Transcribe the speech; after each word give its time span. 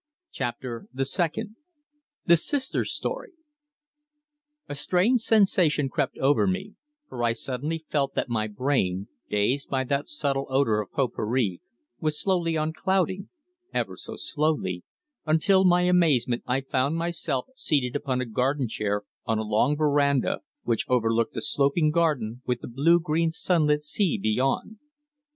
CHAPTER 0.31 0.87
THE 0.91 1.05
SECOND 1.05 1.57
THE 2.25 2.35
SISTER'S 2.35 2.91
STORY 2.91 3.33
A 4.67 4.73
strange 4.73 5.21
sensation 5.21 5.89
crept 5.89 6.17
over 6.17 6.47
me, 6.47 6.73
for 7.07 7.23
I 7.23 7.33
suddenly 7.33 7.85
felt 7.87 8.15
that 8.15 8.27
my 8.27 8.47
brain, 8.47 9.09
dazed 9.29 9.69
by 9.69 9.83
that 9.83 10.07
subtle 10.07 10.47
odour 10.49 10.81
of 10.81 10.89
pot 10.91 11.13
pourri, 11.13 11.61
was 11.99 12.19
slowly 12.19 12.55
unclouding 12.55 13.29
ever 13.75 13.95
so 13.95 14.15
slowly 14.15 14.83
until, 15.27 15.61
to 15.61 15.69
my 15.69 15.81
amazement, 15.83 16.41
I 16.47 16.61
found 16.61 16.95
myself 16.95 17.45
seated 17.55 17.95
upon 17.95 18.21
a 18.21 18.25
garden 18.25 18.67
chair 18.67 19.03
on 19.27 19.37
a 19.37 19.43
long 19.43 19.77
veranda 19.77 20.39
which 20.63 20.89
overlooked 20.89 21.37
a 21.37 21.41
sloping 21.41 21.91
garden, 21.91 22.41
with 22.47 22.61
the 22.61 22.67
blue 22.67 22.99
green 22.99 23.31
sunlit 23.31 23.83
sea 23.83 24.17
beyond. 24.19 24.79